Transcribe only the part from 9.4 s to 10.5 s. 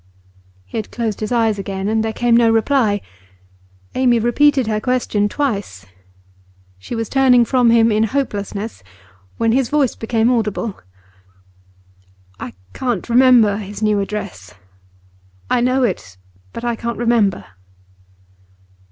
his voice became